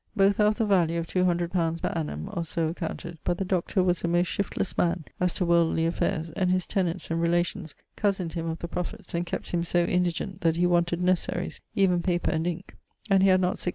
Both 0.15 0.39
are 0.39 0.47
of 0.47 0.57
the 0.57 0.65
value 0.65 0.97
of 0.97 1.05
two 1.05 1.25
hundred 1.25 1.51
pounds 1.51 1.79
per 1.79 1.89
annum 1.89 2.27
(or 2.33 2.43
so 2.43 2.69
accounted); 2.69 3.19
but 3.23 3.37
the 3.37 3.45
Doctor 3.45 3.83
was 3.83 4.03
a 4.03 4.07
most 4.07 4.25
shiftless 4.25 4.75
man 4.75 5.05
as 5.19 5.31
to 5.35 5.45
worldly 5.45 5.85
affaires, 5.85 6.31
and 6.31 6.49
his 6.49 6.65
tenants 6.65 7.11
and 7.11 7.21
relations 7.21 7.75
cousin'd 7.95 8.33
him 8.33 8.47
of 8.49 8.57
the 8.57 8.67
profits 8.67 9.13
and 9.13 9.27
kept 9.27 9.51
him 9.51 9.63
so 9.63 9.83
indigent 9.83 10.41
that 10.41 10.55
he 10.55 10.65
wanted 10.65 11.01
necessarys, 11.03 11.59
even 11.75 12.01
paper 12.01 12.31
and 12.31 12.47
inke, 12.47 12.71
and 13.11 13.21
he 13.21 13.29
had 13.29 13.41
not 13.41 13.57
6_d. 13.57 13.69